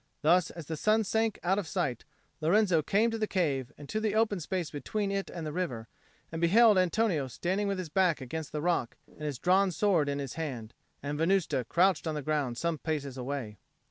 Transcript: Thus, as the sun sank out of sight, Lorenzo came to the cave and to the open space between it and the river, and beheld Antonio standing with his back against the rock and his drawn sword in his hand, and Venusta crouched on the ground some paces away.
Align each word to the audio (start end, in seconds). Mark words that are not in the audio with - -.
Thus, 0.23 0.49
as 0.49 0.65
the 0.65 0.75
sun 0.77 1.03
sank 1.03 1.37
out 1.43 1.59
of 1.59 1.67
sight, 1.67 2.05
Lorenzo 2.41 2.81
came 2.81 3.11
to 3.11 3.19
the 3.19 3.27
cave 3.27 3.71
and 3.77 3.87
to 3.89 3.99
the 3.99 4.15
open 4.15 4.39
space 4.39 4.71
between 4.71 5.11
it 5.11 5.29
and 5.29 5.45
the 5.45 5.53
river, 5.53 5.87
and 6.31 6.41
beheld 6.41 6.79
Antonio 6.79 7.27
standing 7.27 7.67
with 7.67 7.77
his 7.77 7.89
back 7.89 8.19
against 8.19 8.51
the 8.51 8.63
rock 8.63 8.97
and 9.07 9.21
his 9.21 9.37
drawn 9.37 9.69
sword 9.69 10.09
in 10.09 10.17
his 10.17 10.33
hand, 10.33 10.73
and 11.03 11.19
Venusta 11.19 11.65
crouched 11.65 12.07
on 12.07 12.15
the 12.15 12.23
ground 12.23 12.57
some 12.57 12.79
paces 12.79 13.15
away. 13.15 13.59